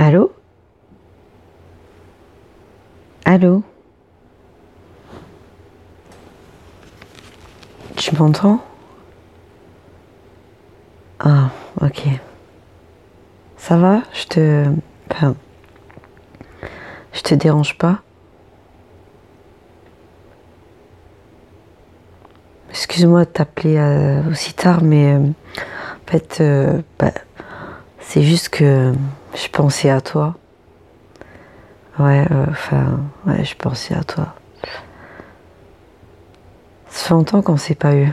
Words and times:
Allô? 0.00 0.30
Allô? 3.24 3.64
Tu 7.96 8.14
m'entends? 8.14 8.60
Ah, 11.18 11.50
ok. 11.80 12.20
Ça 13.56 13.76
va? 13.76 14.02
Je 14.12 14.24
te... 14.26 14.64
Enfin, 15.10 15.34
je 17.12 17.20
te 17.22 17.34
dérange 17.34 17.76
pas? 17.76 18.02
Excuse-moi 22.70 23.24
de 23.24 23.30
t'appeler 23.30 23.78
euh, 23.78 24.30
aussi 24.30 24.54
tard, 24.54 24.80
mais 24.80 25.14
euh, 25.14 25.18
en 25.18 26.06
fait, 26.06 26.38
euh, 26.40 26.82
bah, 27.00 27.10
c'est 27.98 28.22
juste 28.22 28.50
que 28.50 28.94
je 29.34 29.48
pensais 29.48 29.90
à 29.90 30.00
toi. 30.00 30.34
Ouais, 31.98 32.24
enfin, 32.48 33.00
ouais, 33.26 33.44
je 33.44 33.56
pensais 33.56 33.94
à 33.94 34.04
toi. 34.04 34.34
Ça 36.88 37.08
fait 37.08 37.14
longtemps 37.14 37.42
qu'on 37.42 37.56
s'est 37.56 37.74
pas 37.74 37.94
eu. 37.94 38.08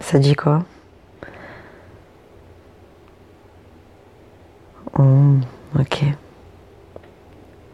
Ça 0.00 0.18
dit 0.18 0.34
quoi? 0.34 0.64
Oh, 4.98 5.36
Ok. 5.78 6.04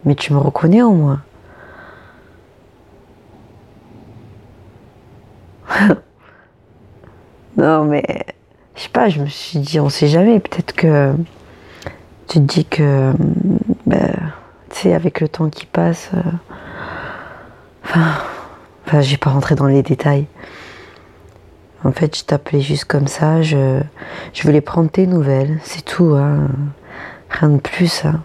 Mais 0.04 0.14
tu 0.14 0.32
me 0.32 0.38
reconnais 0.38 0.82
au 0.82 0.92
moins 0.92 1.22
non, 7.56 7.84
mais 7.84 8.04
je 8.74 8.82
sais 8.82 8.88
pas, 8.88 9.08
je 9.08 9.20
me 9.20 9.26
suis 9.26 9.58
dit, 9.58 9.80
on 9.80 9.88
sait 9.90 10.08
jamais, 10.08 10.40
peut-être 10.40 10.72
que 10.74 11.14
tu 12.28 12.40
te 12.40 12.44
dis 12.44 12.64
que, 12.66 13.12
ben, 13.86 14.14
tu 14.70 14.76
sais, 14.76 14.94
avec 14.94 15.20
le 15.20 15.28
temps 15.28 15.48
qui 15.48 15.64
passe, 15.64 16.10
euh, 16.14 16.20
enfin, 17.84 19.00
j'ai 19.00 19.16
pas 19.16 19.30
rentré 19.30 19.54
dans 19.54 19.66
les 19.66 19.82
détails. 19.82 20.26
En 21.84 21.92
fait, 21.92 22.16
je 22.16 22.24
t'appelais 22.24 22.60
juste 22.60 22.84
comme 22.84 23.06
ça, 23.06 23.40
je, 23.40 23.80
je 24.34 24.42
voulais 24.42 24.60
prendre 24.60 24.90
tes 24.90 25.06
nouvelles, 25.06 25.58
c'est 25.62 25.84
tout, 25.84 26.14
hein. 26.16 26.48
rien 27.30 27.50
de 27.50 27.60
plus. 27.60 28.04
Hein. 28.04 28.22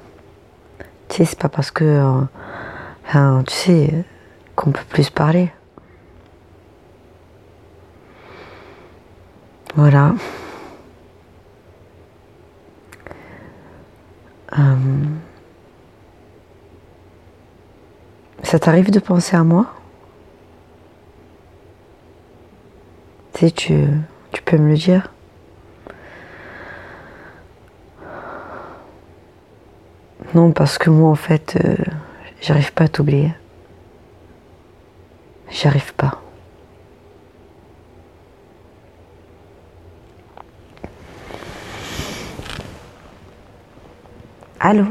Tu 1.08 1.18
sais, 1.18 1.26
c'est 1.26 1.40
pas 1.40 1.50
parce 1.50 1.72
que, 1.72 1.86
euh, 1.86 2.22
enfin, 3.08 3.44
tu 3.48 3.54
sais, 3.54 4.06
qu'on 4.56 4.72
peut 4.72 4.84
plus 4.90 5.10
parler. 5.10 5.52
Voilà. 9.76 10.14
Euh, 14.58 14.76
ça 18.44 18.60
t'arrive 18.60 18.92
de 18.92 19.00
penser 19.00 19.36
à 19.36 19.44
moi? 19.44 19.66
Tu 23.34 23.40
sais, 23.40 23.52
tu, 23.52 23.88
peux 24.46 24.58
me 24.58 24.70
le 24.70 24.78
dire? 24.78 25.12
Non, 30.36 30.52
parce 30.52 30.78
que 30.78 30.90
moi, 30.90 31.10
en 31.10 31.16
fait, 31.16 31.58
euh, 31.64 31.76
j'arrive 32.42 32.74
pas 32.74 32.86
à 32.86 32.88
t'oublier. 32.88 33.34
J'arrive 35.50 35.94
pas. 35.94 36.23
Allô? 44.60 44.86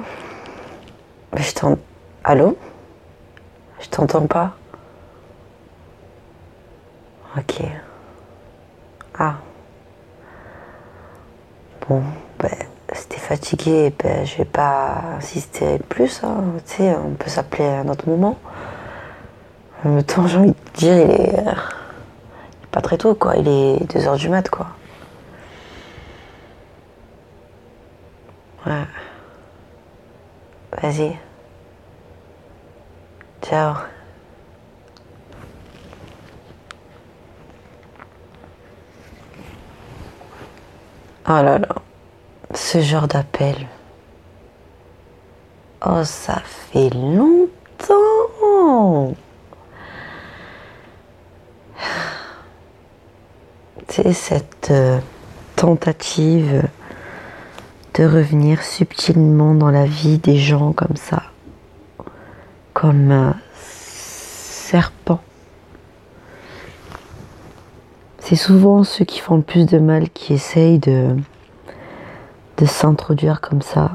Je 1.36 1.52
t'entends. 1.52 1.78
Allô? 2.24 2.56
Je 3.80 3.88
t'entends 3.88 4.26
pas 4.26 4.52
Ok. 7.36 7.62
Ah. 9.18 9.36
Bon, 11.88 12.02
ben, 12.38 12.50
si 12.92 13.06
t'es 13.08 13.16
fatigué, 13.16 13.94
ben, 14.02 14.26
je 14.26 14.36
vais 14.38 14.44
pas 14.44 15.02
insister 15.16 15.78
plus. 15.88 16.22
Hein. 16.22 16.44
Tu 16.66 16.76
sais, 16.76 16.94
on 16.94 17.14
peut 17.14 17.30
s'appeler 17.30 17.64
à 17.64 17.80
un 17.80 17.88
autre 17.88 18.08
moment. 18.08 18.38
En 19.84 19.88
même 19.90 20.04
temps, 20.04 20.26
j'ai 20.26 20.38
envie 20.38 20.50
de 20.50 20.56
dire, 20.74 20.94
il 20.94 21.10
est, 21.10 21.38
est 21.38 22.66
pas 22.70 22.80
très 22.82 22.98
tôt, 22.98 23.14
quoi. 23.14 23.36
Il 23.36 23.48
est 23.48 23.78
2h 23.96 24.18
du 24.18 24.28
mat, 24.28 24.48
quoi. 24.50 24.66
Ouais. 28.66 28.84
Vas-y. 30.92 31.16
Ciao. 33.40 33.74
Oh 41.26 41.30
là 41.30 41.58
là, 41.58 41.68
ce 42.54 42.82
genre 42.82 43.08
d'appel. 43.08 43.66
Oh, 45.86 46.04
ça 46.04 46.42
fait 46.44 46.90
longtemps. 46.90 47.48
C'est 53.88 54.12
cette 54.12 54.70
euh, 54.70 55.00
tentative 55.56 56.68
de 57.94 58.04
revenir 58.04 58.62
subtilement 58.62 59.54
dans 59.54 59.70
la 59.70 59.84
vie 59.84 60.18
des 60.18 60.36
gens 60.38 60.72
comme 60.72 60.96
ça, 60.96 61.22
comme 62.72 63.10
un 63.10 63.36
serpent. 63.54 65.20
C'est 68.18 68.36
souvent 68.36 68.84
ceux 68.84 69.04
qui 69.04 69.18
font 69.18 69.36
le 69.36 69.42
plus 69.42 69.66
de 69.66 69.78
mal 69.78 70.08
qui 70.08 70.32
essayent 70.32 70.78
de, 70.78 71.16
s'introduire 72.64 73.40
comme 73.40 73.60
ça. 73.60 73.92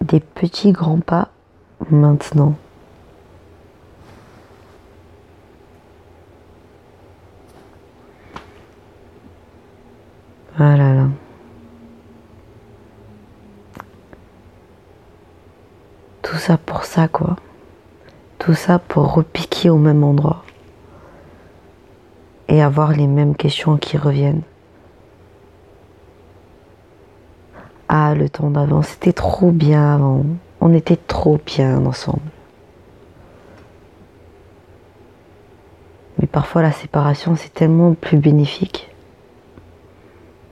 Des 0.00 0.20
petits 0.20 0.72
grands 0.72 0.98
pas 0.98 1.28
maintenant. 1.90 2.56
Ah 10.58 10.76
là 10.76 10.92
là. 10.92 11.08
Tout 16.22 16.36
ça 16.92 17.08
quoi. 17.08 17.36
Tout 18.38 18.54
ça 18.54 18.78
pour 18.78 19.14
repiquer 19.14 19.70
au 19.70 19.78
même 19.78 20.04
endroit. 20.04 20.44
Et 22.48 22.60
avoir 22.62 22.92
les 22.92 23.06
mêmes 23.06 23.34
questions 23.34 23.78
qui 23.78 23.96
reviennent. 23.96 24.42
Ah, 27.88 28.14
le 28.14 28.28
temps 28.28 28.50
d'avant, 28.50 28.82
c'était 28.82 29.14
trop 29.14 29.52
bien 29.52 29.94
avant. 29.94 30.24
On 30.60 30.74
était 30.74 30.96
trop 30.96 31.40
bien 31.46 31.84
ensemble. 31.86 32.20
Mais 36.18 36.26
parfois 36.26 36.60
la 36.60 36.72
séparation, 36.72 37.36
c'est 37.36 37.54
tellement 37.54 37.94
plus 37.94 38.18
bénéfique. 38.18 38.90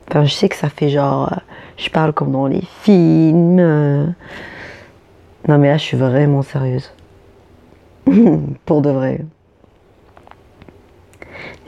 Enfin, 0.09 0.25
je 0.25 0.33
sais 0.33 0.49
que 0.49 0.57
ça 0.57 0.71
fait 0.71 0.89
genre, 0.89 1.33
euh, 1.33 1.37
je 1.77 1.91
parle 1.91 2.15
comme 2.15 2.33
dans 2.33 2.47
les 2.47 2.63
films. 2.83 4.15
Non, 5.51 5.59
mais 5.59 5.67
là, 5.67 5.79
je 5.79 5.83
suis 5.83 5.97
vraiment 5.97 6.43
sérieuse. 6.43 6.93
Pour 8.67 8.83
de 8.83 8.91
vrai. 8.91 9.25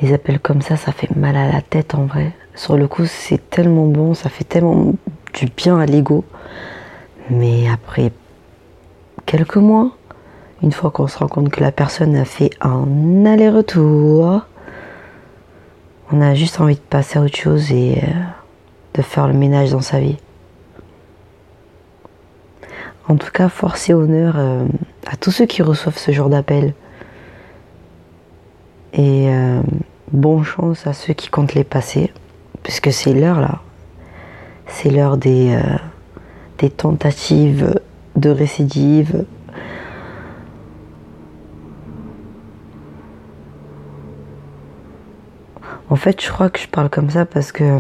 Les 0.01 0.13
appels 0.13 0.39
comme 0.39 0.63
ça, 0.63 0.77
ça 0.77 0.93
fait 0.93 1.11
mal 1.17 1.35
à 1.35 1.51
la 1.51 1.63
tête 1.63 1.97
en 1.97 2.05
vrai. 2.05 2.31
Sur 2.55 2.77
le 2.77 2.87
coup, 2.87 3.07
c'est 3.07 3.51
tellement 3.51 3.87
bon, 3.87 4.15
ça 4.15 4.29
fait 4.29 4.45
tellement 4.45 4.93
du 5.35 5.47
bien 5.57 5.81
à 5.81 5.87
l'ego. 5.87 6.25
Mais 7.29 7.69
après 7.69 8.13
quelques 9.27 9.57
mois, 9.57 9.91
une 10.63 10.71
fois 10.71 10.93
qu'on 10.93 11.09
se 11.09 11.19
rend 11.19 11.27
compte 11.27 11.49
que 11.49 11.61
la 11.61 11.73
personne 11.73 12.15
a 12.15 12.25
fait 12.25 12.51
un 12.61 13.27
aller-retour, 13.27 14.43
on 16.13 16.21
a 16.21 16.35
juste 16.35 16.61
envie 16.61 16.77
de 16.77 16.81
passer 16.81 17.19
à 17.19 17.23
autre 17.23 17.37
chose 17.37 17.73
et 17.73 17.99
euh, 18.01 18.07
de 18.95 19.03
faire 19.03 19.27
le 19.27 19.35
ménage 19.35 19.73
dans 19.73 19.81
sa 19.81 19.99
vie. 19.99 20.19
En 23.09 23.17
tout 23.17 23.31
cas, 23.33 23.49
force 23.49 23.91
et 23.91 23.95
honneur 23.95 24.35
euh, 24.37 24.65
à 25.07 25.17
tous 25.17 25.31
ceux 25.31 25.47
qui 25.47 25.63
reçoivent 25.63 25.99
ce 25.99 26.13
genre 26.13 26.29
d'appel. 26.29 26.75
Et 28.93 29.29
euh, 29.29 29.61
bonne 30.13 30.45
chance 30.45 30.87
à 30.87 30.93
ceux 30.93 31.15
qui 31.15 31.29
comptent 31.29 31.55
les 31.55 31.65
passer, 31.65 32.13
puisque 32.63 32.93
c'est 32.93 33.13
l'heure 33.13 33.41
là. 33.41 33.61
C'est 34.67 34.91
l'heure 34.91 35.17
des, 35.17 35.59
des 36.59 36.71
tentatives 36.71 37.81
de 38.17 38.31
récidive, 38.31 39.25
En 45.93 45.97
fait, 45.97 46.23
je 46.23 46.31
crois 46.31 46.49
que 46.49 46.59
je 46.59 46.69
parle 46.69 46.89
comme 46.89 47.11
ça 47.11 47.27
parce 47.27 47.53
que 47.53 47.79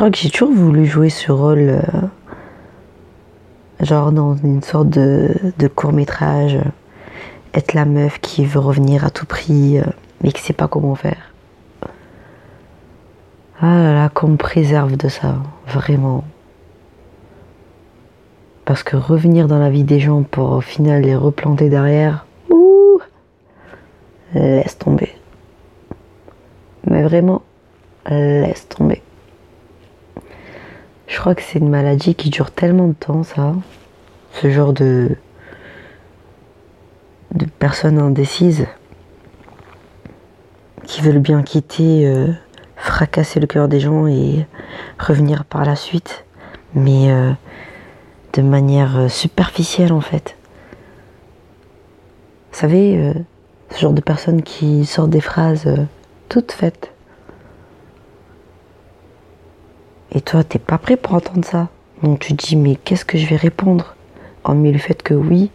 crois 0.00 0.10
que 0.10 0.16
j'ai 0.16 0.30
toujours 0.30 0.54
voulu 0.54 0.86
jouer 0.86 1.10
ce 1.10 1.30
rôle, 1.30 1.58
euh, 1.58 1.82
genre 3.82 4.12
dans 4.12 4.34
une 4.34 4.62
sorte 4.62 4.88
de, 4.88 5.52
court 5.74 5.92
métrage, 5.92 6.58
être 7.52 7.74
la 7.74 7.84
meuf 7.84 8.18
qui 8.18 8.46
veut 8.46 8.60
revenir 8.60 9.04
à 9.04 9.10
tout 9.10 9.26
prix, 9.26 9.78
euh, 9.78 9.84
mais 10.22 10.32
qui 10.32 10.40
sait 10.40 10.54
pas 10.54 10.68
comment 10.68 10.94
faire. 10.94 11.34
Ah 13.60 13.76
là 13.76 13.92
là, 13.92 14.08
qu'on 14.08 14.28
me 14.28 14.36
préserve 14.38 14.96
de 14.96 15.08
ça, 15.08 15.36
vraiment. 15.66 16.24
Parce 18.64 18.82
que 18.82 18.96
revenir 18.96 19.48
dans 19.48 19.58
la 19.58 19.68
vie 19.68 19.84
des 19.84 20.00
gens 20.00 20.22
pour 20.22 20.52
au 20.52 20.62
final 20.62 21.02
les 21.02 21.14
replanter 21.14 21.68
derrière, 21.68 22.24
ouh, 22.48 23.00
laisse 24.32 24.78
tomber. 24.78 25.14
Mais 26.86 27.02
vraiment, 27.02 27.42
laisse 28.08 28.66
tomber. 28.66 29.02
Je 31.10 31.18
crois 31.18 31.34
que 31.34 31.42
c'est 31.42 31.58
une 31.58 31.68
maladie 31.68 32.14
qui 32.14 32.30
dure 32.30 32.52
tellement 32.52 32.86
de 32.86 32.92
temps, 32.92 33.24
ça. 33.24 33.54
Ce 34.32 34.48
genre 34.48 34.72
de, 34.72 35.16
de 37.34 37.46
personnes 37.46 37.98
indécises 37.98 38.68
qui 40.84 41.00
veulent 41.00 41.18
bien 41.18 41.42
quitter, 41.42 42.06
euh, 42.06 42.28
fracasser 42.76 43.40
le 43.40 43.48
cœur 43.48 43.66
des 43.66 43.80
gens 43.80 44.06
et 44.06 44.46
revenir 45.00 45.44
par 45.44 45.64
la 45.64 45.74
suite, 45.74 46.24
mais 46.74 47.10
euh, 47.10 47.32
de 48.34 48.42
manière 48.42 48.96
euh, 48.96 49.08
superficielle 49.08 49.92
en 49.92 50.00
fait. 50.00 50.36
Vous 52.52 52.58
savez, 52.58 53.14
ce 53.70 53.80
genre 53.80 53.92
de 53.92 54.00
personnes 54.00 54.42
qui 54.42 54.84
sortent 54.84 55.10
des 55.10 55.20
phrases 55.20 55.68
toutes 56.28 56.52
faites 56.52 56.92
Et 60.12 60.20
toi, 60.20 60.44
t'es 60.44 60.58
pas 60.58 60.78
prêt 60.78 60.96
pour 60.96 61.14
entendre 61.14 61.44
ça. 61.44 61.68
Donc 62.02 62.20
tu 62.20 62.34
te 62.34 62.46
dis, 62.46 62.56
mais 62.56 62.76
qu'est-ce 62.76 63.04
que 63.04 63.18
je 63.18 63.26
vais 63.26 63.36
répondre? 63.36 63.94
Hormis 64.44 64.72
le 64.72 64.78
fait 64.78 65.02
que 65.02 65.14
oui, 65.14 65.50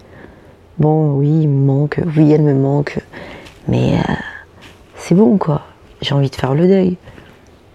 bon, 0.78 1.13
oui, 1.13 1.42
il 1.42 1.50
me 1.50 1.66
manque, 1.66 2.00
oui, 2.16 2.31
elle 2.31 2.44
me 2.44 2.54
manque, 2.54 3.00
mais 3.68 3.96
euh, 3.96 4.13
c'est 4.96 5.16
bon, 5.16 5.38
quoi. 5.38 5.63
J'ai 6.02 6.13
envie 6.13 6.30
de 6.30 6.36
faire 6.36 6.54
le 6.54 6.68
deuil. 6.68 6.98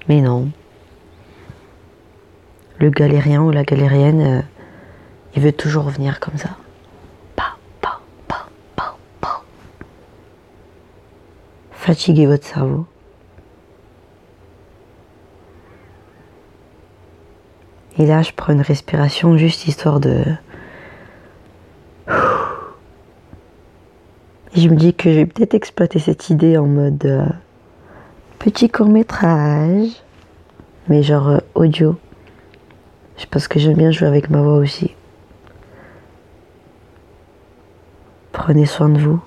Mais 0.08 0.20
non. 0.20 0.50
Le 2.78 2.90
galérien 2.90 3.42
ou 3.42 3.50
la 3.50 3.64
galérienne, 3.64 4.20
euh, 4.20 4.40
il 5.34 5.42
veut 5.42 5.52
toujours 5.52 5.84
revenir 5.84 6.20
comme 6.20 6.38
ça. 6.38 6.50
Fatiguez 11.72 12.26
votre 12.26 12.46
cerveau. 12.46 12.86
Et 18.00 18.06
là, 18.06 18.22
je 18.22 18.32
prends 18.34 18.54
une 18.54 18.62
respiration 18.62 19.36
juste 19.36 19.66
histoire 19.66 20.00
de... 20.00 20.24
Je 24.56 24.68
me 24.70 24.74
dis 24.74 24.94
que 24.94 25.10
je 25.10 25.16
vais 25.16 25.26
peut-être 25.26 25.52
exploiter 25.52 25.98
cette 25.98 26.30
idée 26.30 26.56
en 26.56 26.64
mode 26.66 27.04
euh, 27.04 27.26
petit 28.38 28.70
court 28.70 28.88
métrage, 28.88 29.90
mais 30.88 31.02
genre 31.02 31.28
euh, 31.28 31.38
audio. 31.54 31.94
Je 33.18 33.26
pense 33.26 33.48
que 33.48 33.60
j'aime 33.60 33.76
bien 33.76 33.90
jouer 33.90 34.08
avec 34.08 34.30
ma 34.30 34.40
voix 34.40 34.56
aussi. 34.56 34.94
Prenez 38.32 38.64
soin 38.64 38.88
de 38.88 38.98
vous. 38.98 39.20